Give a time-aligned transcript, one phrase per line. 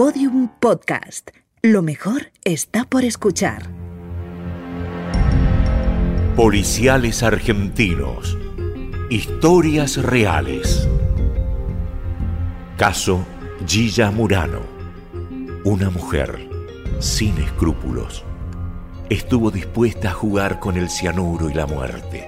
[0.00, 1.28] Podium Podcast.
[1.60, 3.64] Lo mejor está por escuchar.
[6.34, 8.38] Policiales argentinos.
[9.10, 10.88] Historias reales.
[12.78, 13.26] Caso
[13.66, 14.60] Gilla Murano.
[15.64, 16.48] Una mujer
[16.98, 18.24] sin escrúpulos
[19.10, 22.26] estuvo dispuesta a jugar con el cianuro y la muerte.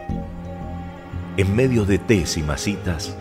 [1.38, 3.16] En medio de tés y masitas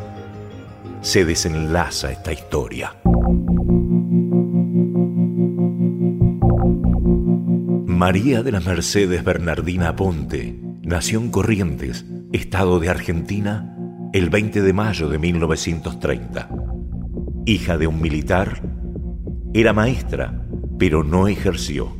[0.99, 3.00] se desenlaza esta historia.
[8.01, 13.77] María de las Mercedes Bernardina Ponte nació en Corrientes, estado de Argentina,
[14.11, 16.49] el 20 de mayo de 1930.
[17.45, 18.63] Hija de un militar,
[19.53, 20.47] era maestra,
[20.79, 21.95] pero no ejerció.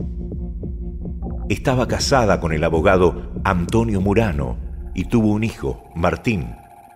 [1.49, 4.57] Estaba casada con el abogado Antonio Murano
[4.95, 6.47] y tuvo un hijo, Martín,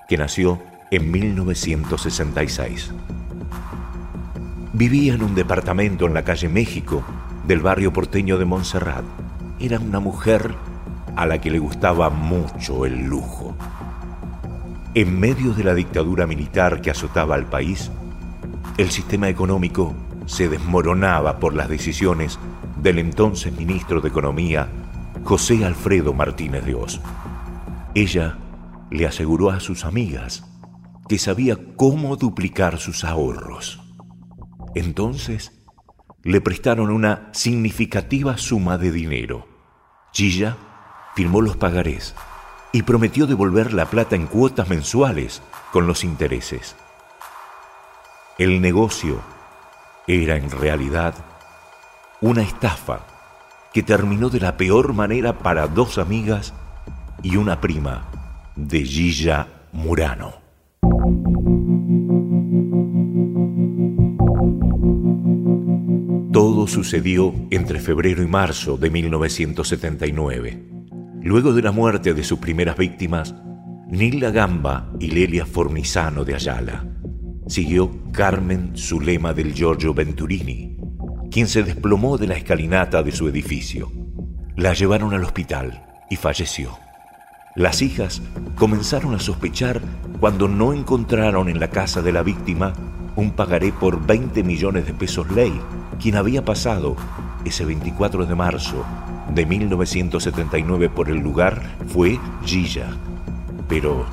[0.10, 2.91] que nació en 1966.
[4.74, 7.04] Vivía en un departamento en la calle México
[7.48, 9.05] del barrio porteño de Montserrat.
[9.60, 10.55] Era una mujer
[11.15, 13.55] a la que le gustaba mucho el lujo.
[14.93, 17.91] En medio de la dictadura militar que azotaba al país,
[18.77, 19.93] el sistema económico
[20.26, 22.40] se desmoronaba por las decisiones
[22.82, 24.68] del entonces ministro de Economía,
[25.24, 26.99] José Alfredo Martínez de Oz.
[27.93, 28.37] Ella
[28.90, 30.46] le aseguró a sus amigas
[31.07, 33.82] que sabía cómo duplicar sus ahorros.
[34.74, 35.55] Entonces
[36.26, 39.48] le prestaron una significativa suma de dinero.
[40.12, 40.57] Gilla
[41.13, 42.15] firmó los pagarés
[42.71, 46.76] y prometió devolver la plata en cuotas mensuales con los intereses.
[48.40, 49.21] El negocio
[50.07, 51.13] era en realidad
[52.21, 53.01] una estafa
[53.71, 56.55] que terminó de la peor manera para dos amigas
[57.21, 58.09] y una prima
[58.55, 60.45] de Gilla Murano.
[66.68, 70.63] Sucedió entre febrero y marzo de 1979.
[71.22, 73.36] Luego de la muerte de sus primeras víctimas,
[73.88, 76.86] Nilda Gamba y Lelia Fornisano de Ayala,
[77.48, 80.78] siguió Carmen Zulema del Giorgio Venturini,
[81.31, 83.92] quien se desplomó de la escalinata de su edificio.
[84.56, 86.78] La llevaron al hospital y falleció.
[87.56, 88.22] Las hijas
[88.56, 89.82] comenzaron a sospechar
[90.20, 92.74] cuando no encontraron en la casa de la víctima
[93.16, 95.53] un pagaré por 20 millones de pesos ley
[96.00, 96.96] quien había pasado
[97.46, 98.84] ese 24 de marzo
[99.34, 102.88] de 1979 por el lugar fue Gilla.
[103.68, 104.06] Pero,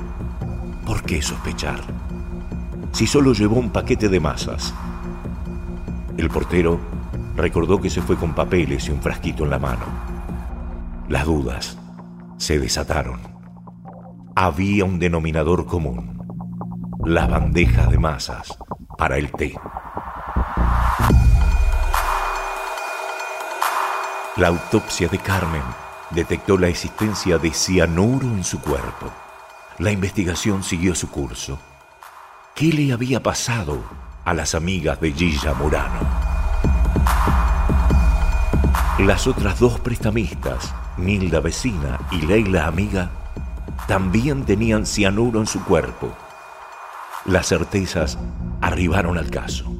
[0.85, 1.79] ¿por qué sospechar?
[2.91, 4.73] Si solo llevó un paquete de masas.
[6.17, 6.79] El portero
[7.35, 9.85] recordó que se fue con papeles y un frasquito en la mano.
[11.09, 11.77] Las dudas
[12.37, 13.19] se desataron.
[14.35, 16.19] Había un denominador común.
[17.03, 18.57] Las bandejas de masas
[18.97, 19.53] para el té.
[24.35, 25.61] La autopsia de Carmen
[26.09, 29.11] detectó la existencia de cianuro en su cuerpo.
[29.77, 31.59] La investigación siguió su curso.
[32.55, 33.83] ¿Qué le había pasado
[34.25, 35.99] a las amigas de Gilla Murano?
[38.97, 43.11] Las otras dos prestamistas, Nilda vecina y Leila amiga,
[43.87, 46.11] también tenían cianuro en su cuerpo.
[47.25, 48.17] Las certezas
[48.61, 49.71] arribaron al caso.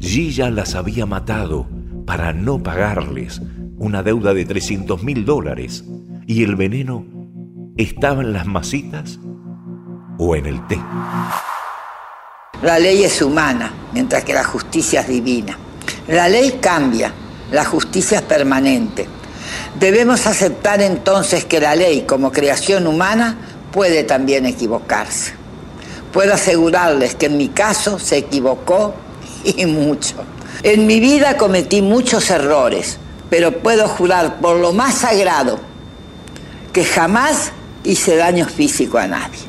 [0.00, 1.73] Gilla las había matado
[2.06, 3.40] para no pagarles
[3.78, 5.84] una deuda de 300 mil dólares
[6.26, 7.06] y el veneno
[7.76, 9.18] estaba en las masitas
[10.18, 10.78] o en el té.
[12.62, 15.58] La ley es humana, mientras que la justicia es divina.
[16.08, 17.12] La ley cambia,
[17.50, 19.06] la justicia es permanente.
[19.78, 23.36] Debemos aceptar entonces que la ley, como creación humana,
[23.72, 25.32] puede también equivocarse.
[26.12, 28.94] Puedo asegurarles que en mi caso se equivocó
[29.44, 30.14] y mucho.
[30.62, 32.98] En mi vida cometí muchos errores,
[33.30, 35.58] pero puedo jurar por lo más sagrado
[36.72, 37.52] que jamás
[37.84, 39.40] hice daño físico a nadie.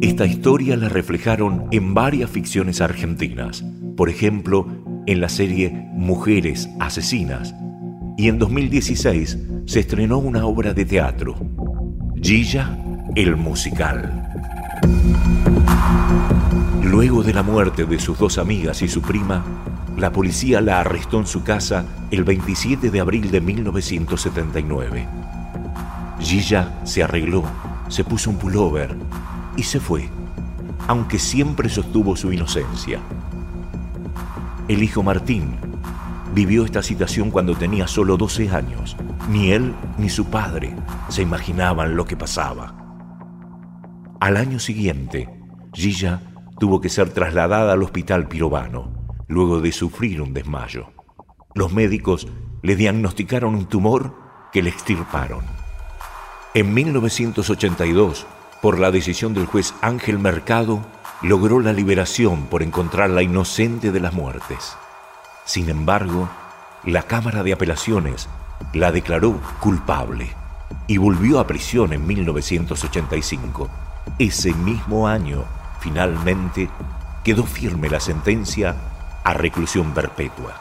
[0.00, 3.64] Esta historia la reflejaron en varias ficciones argentinas,
[3.96, 4.66] por ejemplo,
[5.06, 7.54] en la serie Mujeres Asesinas,
[8.16, 11.34] y en 2016 se estrenó una obra de teatro,
[12.20, 12.78] Gilla
[13.14, 14.31] el Musical.
[16.82, 19.42] Luego de la muerte de sus dos amigas y su prima,
[19.96, 25.08] la policía la arrestó en su casa el 27 de abril de 1979.
[26.20, 27.44] Gilla se arregló,
[27.88, 28.96] se puso un pullover
[29.56, 30.08] y se fue,
[30.86, 33.00] aunque siempre sostuvo su inocencia.
[34.68, 35.56] El hijo Martín
[36.34, 38.96] vivió esta situación cuando tenía solo 12 años.
[39.30, 40.74] Ni él ni su padre
[41.08, 42.74] se imaginaban lo que pasaba.
[44.20, 45.28] Al año siguiente,
[45.72, 46.20] Gilla
[46.58, 48.92] tuvo que ser trasladada al hospital pirobano
[49.28, 50.88] luego de sufrir un desmayo.
[51.54, 52.28] Los médicos
[52.62, 54.14] le diagnosticaron un tumor
[54.52, 55.40] que le extirparon.
[56.54, 58.26] En 1982,
[58.60, 60.84] por la decisión del juez Ángel Mercado,
[61.22, 64.76] logró la liberación por encontrarla inocente de las muertes.
[65.44, 66.28] Sin embargo,
[66.84, 68.28] la Cámara de Apelaciones
[68.74, 70.30] la declaró culpable
[70.86, 73.70] y volvió a prisión en 1985.
[74.18, 75.44] Ese mismo año,
[75.82, 76.70] finalmente,
[77.24, 78.76] quedó firme la sentencia
[79.24, 80.54] a reclusión perpetua.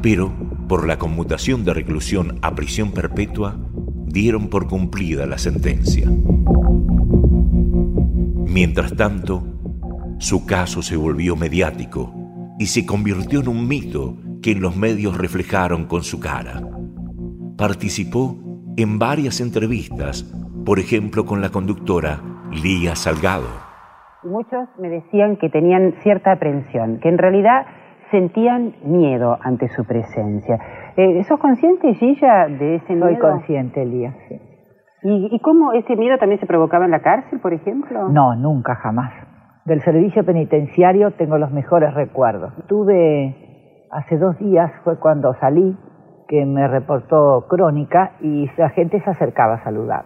[0.00, 0.32] Pero,
[0.68, 3.56] por la conmutación de reclusión a prisión perpetua,
[4.06, 6.10] dieron por cumplida la sentencia.
[8.46, 9.46] Mientras tanto,
[10.18, 12.14] su caso se volvió mediático
[12.58, 16.62] y se convirtió en un mito que los medios reflejaron con su cara.
[17.58, 18.38] Participó
[18.78, 20.24] en varias entrevistas,
[20.64, 23.48] por ejemplo con la conductora Lía Salgado.
[24.24, 27.66] Muchos me decían que tenían cierta aprensión, que en realidad
[28.10, 30.58] sentían miedo ante su presencia.
[30.96, 33.06] Eh, ¿Sos consciente, Gilla, de ese miedo?
[33.06, 34.38] Soy consciente, Lía, sí.
[35.02, 38.10] ¿Y, ¿Y cómo ese miedo también se provocaba en la cárcel, por ejemplo?
[38.10, 39.12] No, nunca, jamás.
[39.64, 42.52] Del servicio penitenciario tengo los mejores recuerdos.
[42.68, 45.76] Tuve, hace dos días fue cuando salí,
[46.28, 50.04] que me reportó crónica y la gente se acercaba a saludar.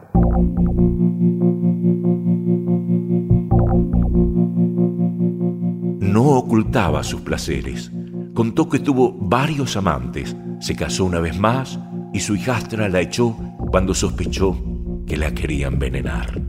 [6.17, 7.93] No ocultaba sus placeres.
[8.33, 11.79] Contó que tuvo varios amantes, se casó una vez más
[12.15, 13.37] y su hijastra la echó
[13.71, 14.57] cuando sospechó
[15.07, 16.41] que la quería envenenar.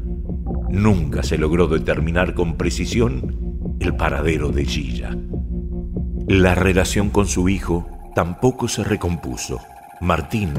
[0.70, 5.18] Nunca se logró determinar con precisión el paradero de Gilla.
[6.30, 9.60] La relación con su hijo tampoco se recompuso.
[10.00, 10.54] Martín,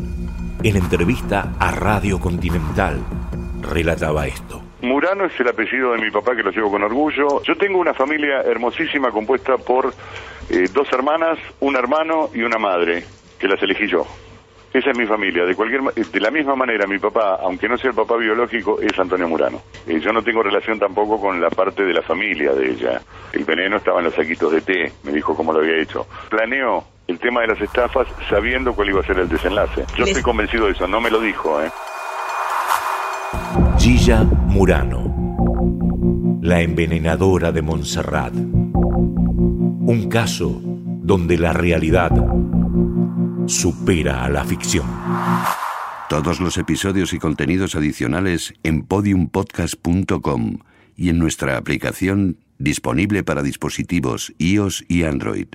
[0.62, 2.98] en entrevista a Radio Continental,
[3.62, 4.67] relataba esto.
[4.80, 7.42] Murano es el apellido de mi papá que lo llevo con orgullo.
[7.42, 9.92] Yo tengo una familia hermosísima compuesta por
[10.50, 13.02] eh, dos hermanas, un hermano y una madre,
[13.38, 14.06] que las elegí yo.
[14.72, 15.44] Esa es mi familia.
[15.44, 18.96] De cualquier de la misma manera, mi papá, aunque no sea el papá biológico, es
[18.98, 19.62] Antonio Murano.
[19.86, 23.00] Eh, yo no tengo relación tampoco con la parte de la familia de ella.
[23.32, 26.06] El veneno estaba en los saquitos de té, me dijo cómo lo había hecho.
[26.28, 29.84] Planeo el tema de las estafas sabiendo cuál iba a ser el desenlace.
[29.96, 31.70] Yo estoy convencido de eso, no me lo dijo, ¿eh?
[33.88, 38.34] Gilla Murano, la envenenadora de Montserrat.
[38.34, 42.10] Un caso donde la realidad
[43.46, 44.86] supera a la ficción.
[46.10, 50.58] Todos los episodios y contenidos adicionales en podiumpodcast.com
[50.94, 55.48] y en nuestra aplicación disponible para dispositivos iOS y Android.